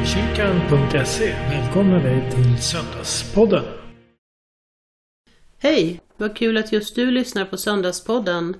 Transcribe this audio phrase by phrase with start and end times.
[0.00, 3.64] Pingstkyrkan.se välkomnar dig till Söndagspodden.
[5.58, 6.00] Hej!
[6.16, 8.56] Vad kul att just du lyssnar på Söndagspodden.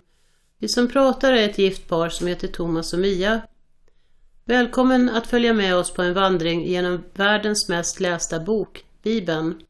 [0.58, 3.40] Vi som pratar är ett gift par som heter Thomas och Mia.
[4.44, 9.62] Välkommen att följa med oss på en vandring genom världens mest lästa bok, Bibeln.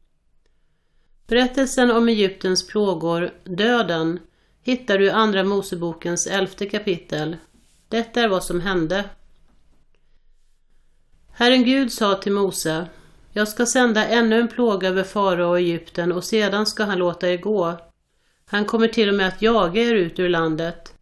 [1.27, 4.19] Berättelsen om Egyptens plågor, döden,
[4.61, 7.37] hittar du i Andra Mosebokens elfte kapitel.
[7.87, 9.05] Detta är vad som hände.
[11.41, 12.87] Herren Gud sa till Mose,
[13.31, 17.29] jag ska sända ännu en plåga över farao och Egypten och sedan ska han låta
[17.29, 17.77] er gå.
[18.45, 20.93] Han kommer till och med att jaga er ut ur landet.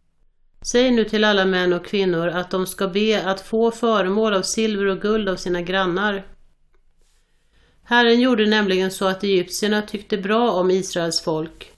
[0.62, 4.42] Säg nu till alla män och kvinnor att de ska be att få föremål av
[4.42, 6.26] silver och guld av sina grannar.
[7.82, 11.72] Herren gjorde nämligen så att egyptierna tyckte bra om Israels folk.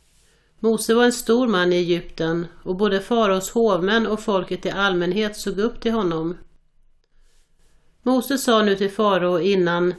[0.59, 5.37] Mose var en stor man i Egypten och både faraos hovmän och folket i allmänhet
[5.37, 6.37] såg upp till honom.
[8.03, 9.95] Mose sa nu till farao innan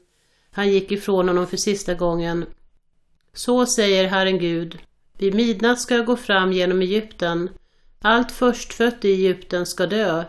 [0.51, 2.45] han gick ifrån honom för sista gången.
[3.33, 4.77] Så säger Herren Gud,
[5.17, 7.49] vid midnatt ska jag gå fram genom Egypten.
[8.01, 10.23] Allt förstfött i Egypten ska dö.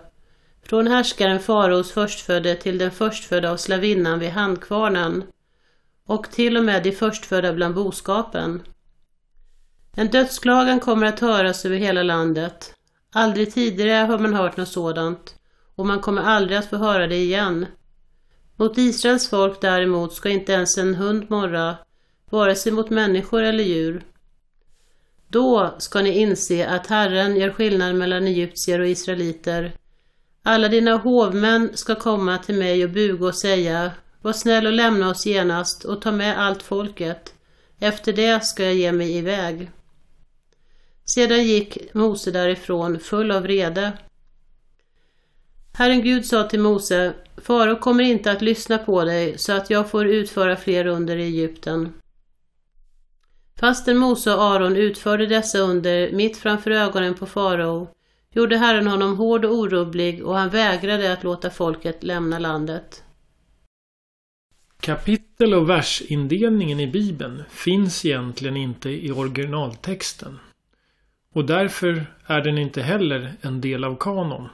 [0.63, 5.25] Från härskaren faraos förstfödde till den förstfödda av slavinnan vid handkvarnen
[6.07, 8.63] och till och med de förstfödda bland boskapen.
[9.97, 12.75] En dödsklagan kommer att höras över hela landet.
[13.13, 15.35] Aldrig tidigare har man hört något sådant
[15.75, 17.67] och man kommer aldrig att få höra det igen.
[18.57, 21.77] Mot Israels folk däremot ska inte ens en hund morra,
[22.31, 24.05] vare sig mot människor eller djur.
[25.29, 29.73] Då ska ni inse att Herren gör skillnad mellan egyptier och israeliter.
[30.43, 33.91] Alla dina hovmän ska komma till mig och buga och säga,
[34.23, 37.35] var snäll och lämna oss genast och ta med allt folket.
[37.79, 39.71] Efter det ska jag ge mig iväg.
[41.05, 43.93] Sedan gick Mose därifrån full av vrede.
[45.77, 49.91] Herren Gud sa till Mose, Farao kommer inte att lyssna på dig så att jag
[49.91, 51.93] får utföra fler under i Egypten.
[53.61, 57.89] Fastän Mose och Aron utförde dessa under mitt framför ögonen på farao
[58.31, 63.03] gjorde Herren honom hård och orubblig och han vägrade att låta folket lämna landet.
[64.81, 70.39] Kapitel och versindelningen i Bibeln finns egentligen inte i originaltexten.
[71.33, 74.49] Och därför är den inte heller en del av kanon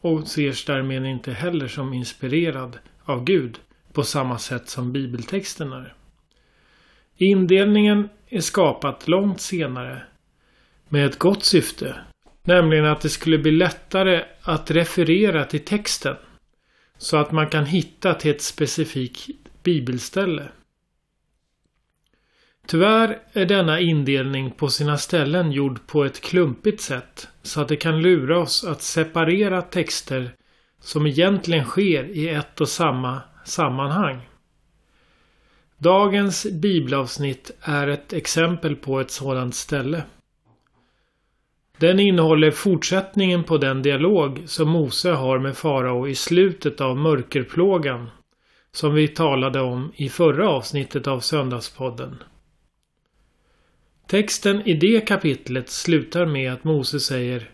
[0.00, 3.58] och ses därmed inte heller som inspirerad av Gud
[3.92, 5.94] på samma sätt som bibeltexten är.
[7.16, 10.02] Indelningen är skapat långt senare
[10.88, 12.00] med ett gott syfte,
[12.42, 16.16] nämligen att det skulle bli lättare att referera till texten
[16.98, 19.28] så att man kan hitta till ett specifikt
[19.62, 20.48] bibelställe.
[22.70, 27.76] Tyvärr är denna indelning på sina ställen gjord på ett klumpigt sätt så att det
[27.76, 30.30] kan lura oss att separera texter
[30.80, 34.28] som egentligen sker i ett och samma sammanhang.
[35.78, 40.02] Dagens bibelavsnitt är ett exempel på ett sådant ställe.
[41.78, 48.10] Den innehåller fortsättningen på den dialog som Mose har med farao i slutet av mörkerplågan
[48.72, 52.18] som vi talade om i förra avsnittet av Söndagspodden.
[54.08, 57.50] Texten i det kapitlet slutar med att Mose säger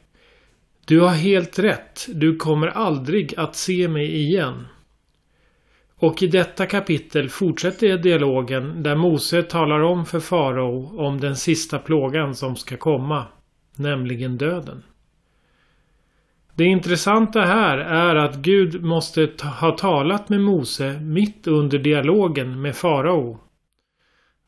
[0.85, 4.67] Du har helt rätt, du kommer aldrig att se mig igen.
[5.97, 11.79] Och i detta kapitel fortsätter dialogen där Mose talar om för farao om den sista
[11.79, 13.27] plågan som ska komma,
[13.77, 14.83] nämligen döden.
[16.55, 22.77] Det intressanta här är att Gud måste ha talat med Mose mitt under dialogen med
[22.77, 23.41] farao.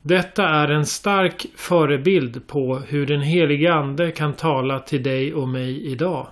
[0.09, 5.49] Detta är en stark förebild på hur den helige Ande kan tala till dig och
[5.49, 6.28] mig idag.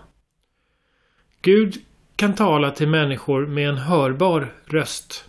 [1.42, 1.74] Gud
[2.16, 5.28] kan tala till människor med en hörbar röst.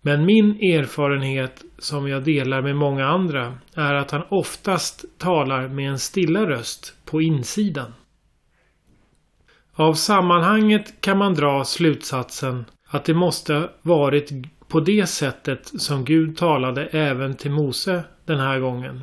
[0.00, 5.90] Men min erfarenhet som jag delar med många andra är att han oftast talar med
[5.90, 7.92] en stilla röst på insidan.
[9.74, 14.32] Av sammanhanget kan man dra slutsatsen att det måste varit
[14.72, 19.02] på det sättet som Gud talade även till Mose den här gången.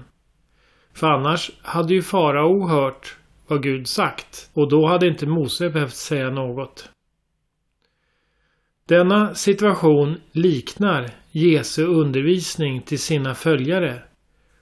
[0.93, 3.17] För annars hade ju farao hört
[3.47, 6.89] vad Gud sagt och då hade inte Mose behövt säga något.
[8.87, 14.01] Denna situation liknar Jesu undervisning till sina följare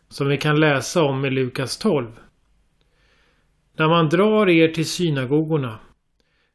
[0.10, 2.08] som vi kan läsa om i Lukas 12.
[3.78, 5.80] När man drar er till synagogorna,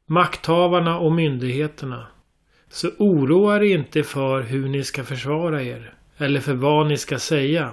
[0.06, 2.11] makthavarna och myndigheterna
[2.72, 7.18] så oroa er inte för hur ni ska försvara er eller för vad ni ska
[7.18, 7.72] säga.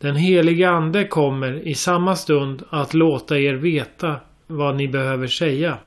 [0.00, 5.78] Den heliga Ande kommer i samma stund att låta er veta vad ni behöver säga.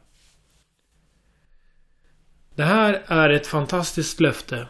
[2.56, 4.68] Det här är ett fantastiskt löfte.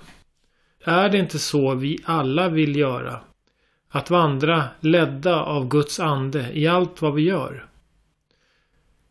[0.83, 3.19] Är det inte så vi alla vill göra?
[3.89, 7.65] Att vandra ledda av Guds ande i allt vad vi gör.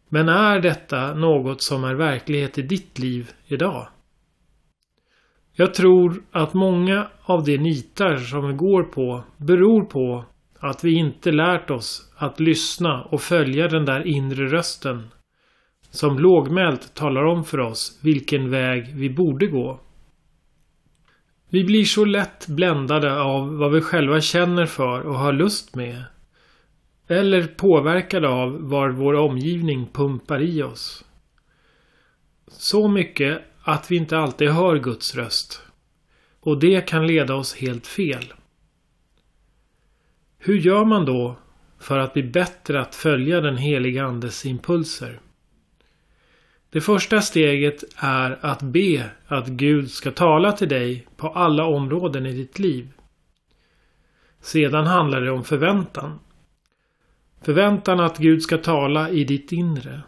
[0.09, 3.89] Men är detta något som är verklighet i ditt liv idag?
[5.59, 10.25] Jag tror att många av de nitar som vi går på beror på
[10.59, 15.09] att vi inte lärt oss att lyssna och följa den där inre rösten
[15.91, 19.81] som lågmält talar om för oss vilken väg vi borde gå.
[21.51, 26.05] Vi blir så lätt bländade av vad vi själva känner för och har lust med.
[27.09, 31.05] Eller påverkade av vad vår omgivning pumpar i oss.
[32.47, 35.63] Så mycket att vi inte alltid hör Guds röst.
[36.41, 38.33] Och det kan leda oss helt fel.
[40.39, 41.37] Hur gör man då
[41.79, 45.21] för att bli bättre att följa den heliga Andes impulser?
[46.71, 52.27] Det första steget är att be att Gud ska tala till dig på alla områden
[52.27, 52.93] i ditt liv.
[54.41, 56.19] Sedan handlar det om förväntan.
[57.43, 60.03] Förväntan att Gud ska tala i ditt inre.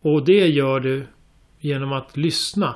[0.00, 1.06] Och det gör du
[1.60, 2.74] genom att lyssna.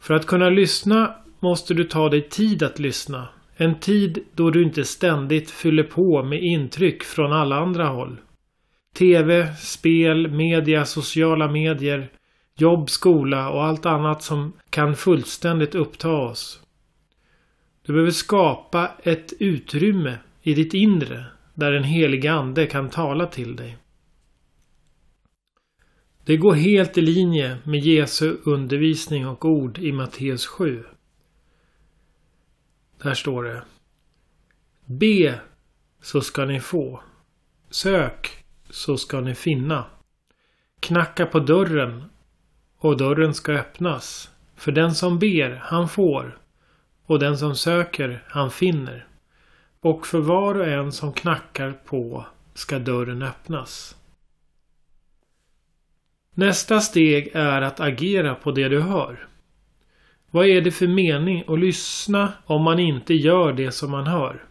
[0.00, 3.28] För att kunna lyssna måste du ta dig tid att lyssna.
[3.56, 8.20] En tid då du inte ständigt fyller på med intryck från alla andra håll.
[8.94, 12.10] TV, spel, media, sociala medier,
[12.56, 16.60] jobb, skola och allt annat som kan fullständigt uppta oss.
[17.86, 21.24] Du behöver skapa ett utrymme i ditt inre
[21.54, 23.76] där en helig ande kan tala till dig.
[26.24, 30.84] Det går helt i linje med Jesu undervisning och ord i Matteus 7.
[33.02, 33.62] Där står det.
[34.84, 35.40] Be
[36.02, 37.02] så ska ni få.
[37.70, 39.84] Sök så ska ni finna.
[40.80, 42.04] Knacka på dörren
[42.78, 44.30] och dörren ska öppnas.
[44.56, 46.38] För den som ber, han får.
[47.06, 49.06] Och den som söker, han finner.
[49.80, 53.96] Och för var och en som knackar på ska dörren öppnas.
[56.34, 59.28] Nästa steg är att agera på det du hör.
[60.30, 64.44] Vad är det för mening att lyssna om man inte gör det som man hör?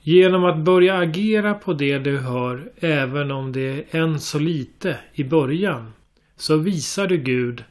[0.00, 4.98] Genom att börja agera på det du hör, även om det är än så lite
[5.12, 5.92] i början,
[6.36, 7.64] så visar du Gud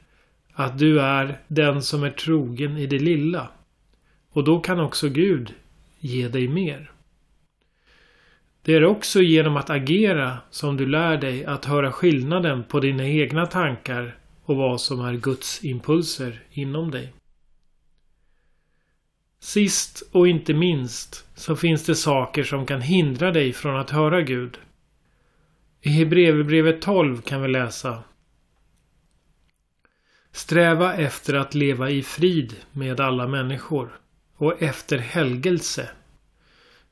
[0.54, 3.50] att du är den som är trogen i det lilla.
[4.32, 5.54] Och då kan också Gud
[6.00, 6.92] ge dig mer.
[8.68, 13.08] Det är också genom att agera som du lär dig att höra skillnaden på dina
[13.08, 17.14] egna tankar och vad som är Guds impulser inom dig.
[19.40, 24.22] Sist och inte minst så finns det saker som kan hindra dig från att höra
[24.22, 24.58] Gud.
[25.82, 28.04] I Hebreerbrevet 12 kan vi läsa
[30.32, 34.00] Sträva efter att leva i frid med alla människor
[34.36, 35.90] och efter helgelse.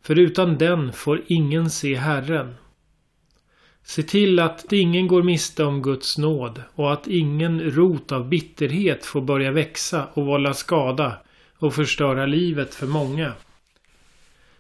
[0.06, 2.56] För utan den får ingen se Herren.
[3.84, 9.06] Se till att ingen går miste om Guds nåd och att ingen rot av bitterhet
[9.06, 11.18] får börja växa och vålla skada
[11.58, 13.34] och förstöra livet för många.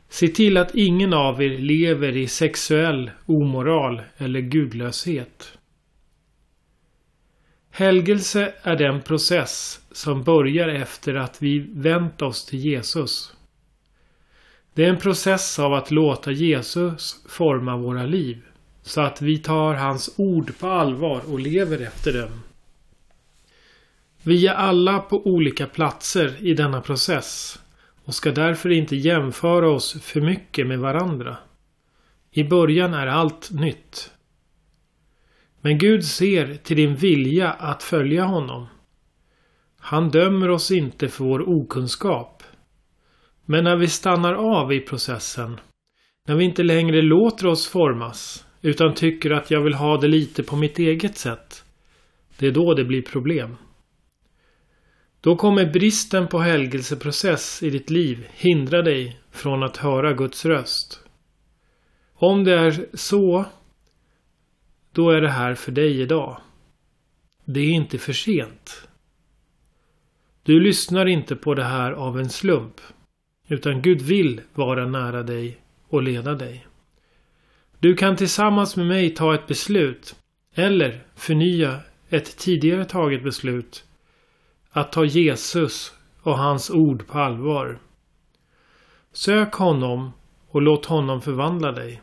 [0.09, 5.57] Se till att ingen av er lever i sexuell omoral eller gudlöshet.
[7.71, 13.34] Helgelse är den process som börjar efter att vi vänt oss till Jesus.
[14.75, 18.41] Det är en process av att låta Jesus forma våra liv.
[18.81, 22.41] Så att vi tar hans ord på allvar och lever efter dem.
[24.23, 27.59] Vi är alla på olika platser i denna process
[28.05, 31.37] och ska därför inte jämföra oss för mycket med varandra.
[32.31, 34.11] I början är allt nytt.
[35.61, 38.67] Men Gud ser till din vilja att följa honom.
[39.77, 42.34] Han dömer oss inte för vår okunskap.
[43.45, 45.59] Men när vi stannar av i processen,
[46.27, 50.43] när vi inte längre låter oss formas, utan tycker att jag vill ha det lite
[50.43, 51.63] på mitt eget sätt,
[52.37, 53.55] det är då det blir problem.
[55.21, 60.99] Då kommer bristen på helgelseprocess i ditt liv hindra dig från att höra Guds röst.
[62.13, 63.45] Om det är så,
[64.91, 66.41] då är det här för dig idag.
[67.45, 68.87] Det är inte för sent.
[70.43, 72.81] Du lyssnar inte på det här av en slump.
[73.47, 76.67] Utan Gud vill vara nära dig och leda dig.
[77.79, 80.15] Du kan tillsammans med mig ta ett beslut
[80.55, 83.83] eller förnya ett tidigare taget beslut
[84.69, 87.79] att ta Jesus och hans ord på allvar.
[89.11, 90.11] Sök honom
[90.47, 92.01] och låt honom förvandla dig.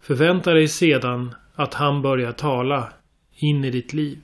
[0.00, 2.92] Förvänta dig sedan att han börjar tala
[3.32, 4.18] in i ditt liv.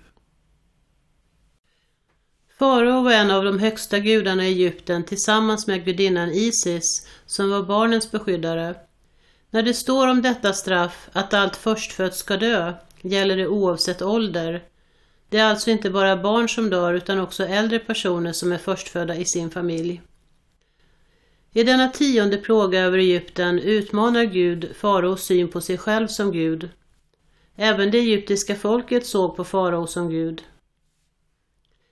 [2.59, 7.62] Farao var en av de högsta gudarna i Egypten tillsammans med gudinnan Isis som var
[7.62, 8.75] barnens beskyddare.
[9.50, 12.73] När det står om detta straff att allt förstfött ska dö
[13.03, 14.65] gäller det oavsett ålder.
[15.29, 19.17] Det är alltså inte bara barn som dör utan också äldre personer som är förstfödda
[19.17, 20.03] i sin familj.
[21.53, 26.69] I denna tionde plåga över Egypten utmanar Gud faraos syn på sig själv som Gud.
[27.57, 30.43] Även det egyptiska folket såg på farao som Gud.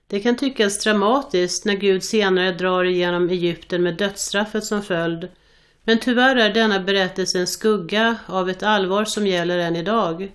[0.08, 5.28] Det kan tyckas dramatiskt när Gud senare drar igenom Egypten med dödsstraffet som följd,
[5.84, 10.32] men tyvärr är denna berättelse en skugga av ett allvar som gäller än idag.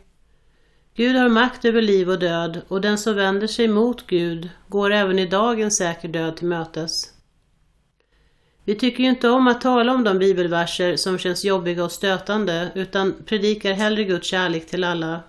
[0.95, 4.91] Gud har makt över liv och död och den som vänder sig mot Gud går
[4.91, 7.13] även idag en säker död till mötes.
[8.65, 12.71] Vi tycker ju inte om att tala om de bibelverser som känns jobbiga och stötande
[12.75, 15.23] utan predikar hellre Guds kärlek till alla.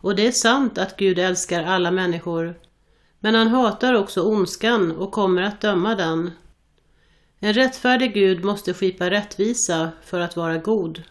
[0.00, 2.54] Och det är sant att Gud älskar alla människor,
[3.20, 6.30] men han hatar också ondskan och kommer att döma den.
[7.38, 11.02] En rättfärdig Gud måste skipa rättvisa för att vara god.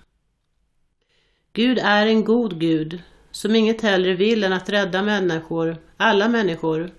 [1.53, 6.91] Gud är en god Gud, som inget hellre vill än att rädda människor, alla människor.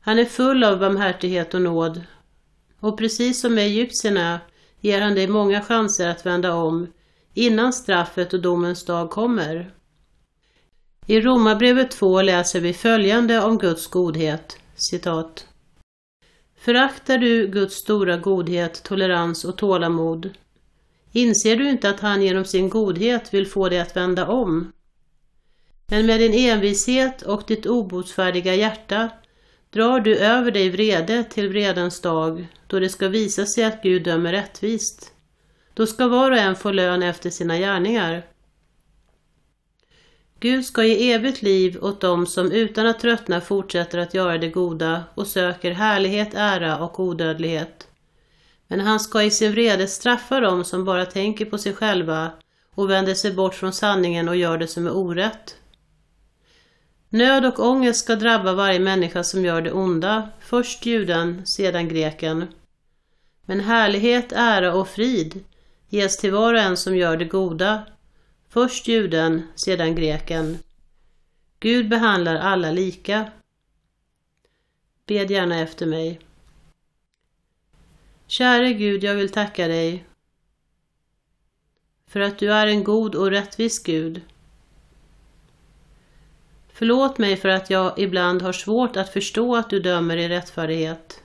[0.00, 2.02] Han är full av barmhärtighet och nåd
[2.82, 4.40] och precis som med egyptierna
[4.80, 6.92] ger han dig många chanser att vända om
[7.34, 9.70] innan straffet och domens dag kommer.
[11.12, 15.46] I Romarbrevet 2 läser vi följande om Guds godhet, citat.
[16.58, 20.30] Föraktar du Guds stora godhet, tolerans och tålamod?
[21.12, 24.72] Inser du inte att han genom sin godhet vill få dig att vända om?
[25.86, 29.10] Men med din envishet och ditt obotfärdiga hjärta
[29.70, 34.04] drar du över dig vrede till vredens dag, då det ska visa sig att Gud
[34.04, 35.12] dömer rättvist.
[35.74, 38.31] Då ska var och en få lön efter sina gärningar.
[40.42, 44.48] Gud ska ge evigt liv åt dem som utan att tröttna fortsätter att göra det
[44.48, 47.86] goda och söker härlighet, ära och odödlighet.
[48.66, 52.30] Men han ska i sin vrede straffa dem som bara tänker på sig själva
[52.74, 55.56] och vänder sig bort från sanningen och gör det som är orätt.
[57.08, 62.46] Nöd och ångest ska drabba varje människa som gör det onda, först juden, sedan greken.
[63.46, 65.44] Men härlighet, ära och frid
[65.88, 67.82] ges till var och en som gör det goda,
[68.52, 70.58] först juden, sedan greken.
[71.60, 73.30] Gud behandlar alla lika.
[75.06, 76.20] Bed gärna efter mig.
[78.26, 80.04] Käre Gud, jag vill tacka dig
[82.06, 84.20] för att du är en god och rättvis Gud
[86.72, 91.21] Förlåt mig för att jag ibland har svårt att förstå att du dömer i rättfärdighet.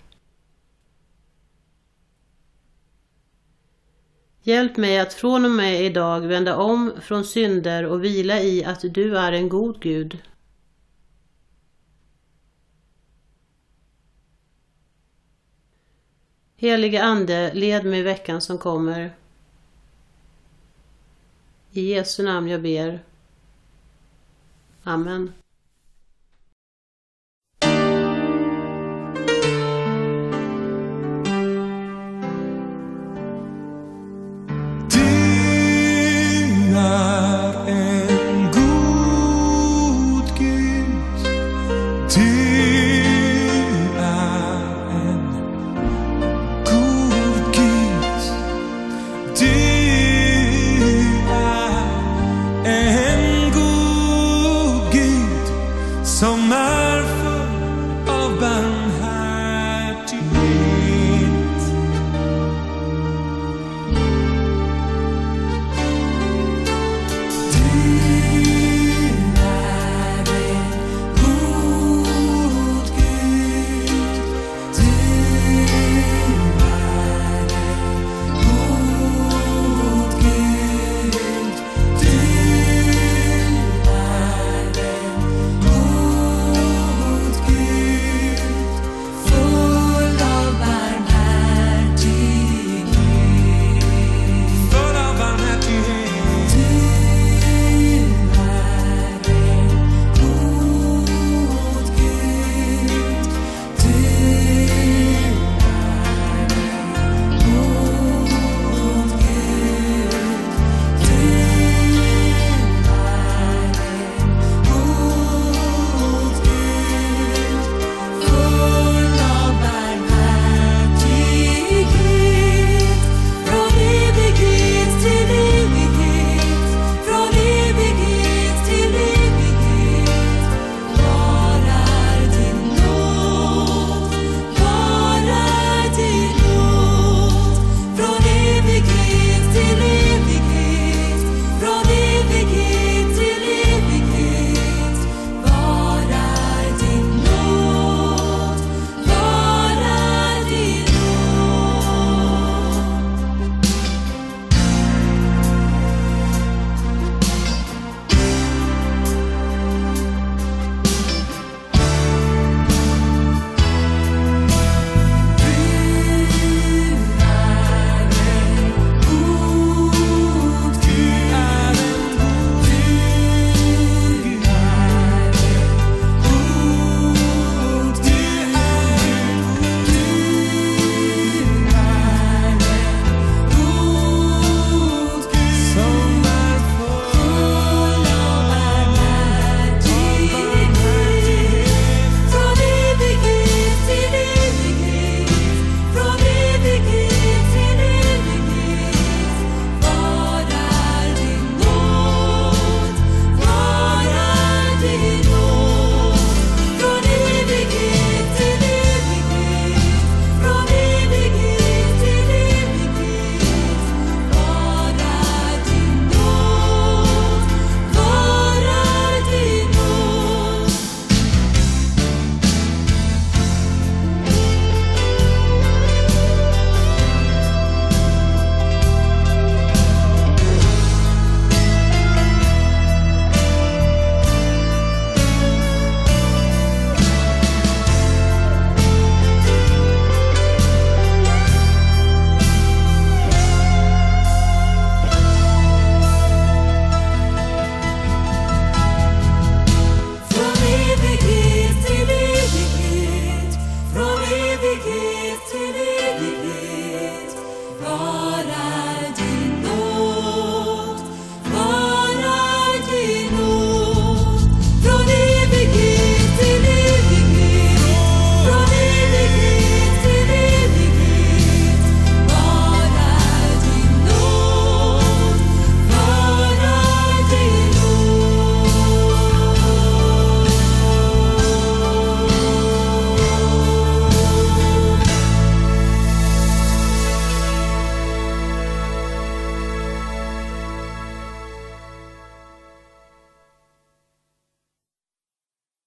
[4.48, 8.94] Hjälp mig att från och med idag vända om från synder och vila i att
[8.94, 10.24] du är en god Gud.
[16.56, 19.16] Helige Ande, led mig i veckan som kommer.
[21.72, 23.04] I Jesu namn jag ber.
[24.84, 25.34] Amen.